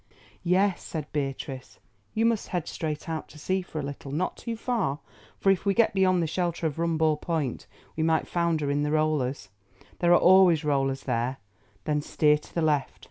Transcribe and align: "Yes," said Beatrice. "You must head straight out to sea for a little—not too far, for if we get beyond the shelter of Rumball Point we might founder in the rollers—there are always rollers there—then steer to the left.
"Yes," 0.41 0.81
said 0.81 1.05
Beatrice. 1.13 1.77
"You 2.15 2.25
must 2.25 2.47
head 2.47 2.67
straight 2.67 3.07
out 3.07 3.29
to 3.29 3.37
sea 3.37 3.61
for 3.61 3.79
a 3.79 3.83
little—not 3.83 4.35
too 4.35 4.57
far, 4.57 4.97
for 5.37 5.51
if 5.51 5.63
we 5.63 5.75
get 5.75 5.93
beyond 5.93 6.23
the 6.23 6.25
shelter 6.25 6.65
of 6.65 6.79
Rumball 6.79 7.17
Point 7.21 7.67
we 7.95 8.01
might 8.01 8.27
founder 8.27 8.71
in 8.71 8.81
the 8.81 8.89
rollers—there 8.89 10.11
are 10.11 10.17
always 10.19 10.63
rollers 10.63 11.03
there—then 11.03 12.01
steer 12.01 12.39
to 12.39 12.55
the 12.55 12.63
left. 12.63 12.99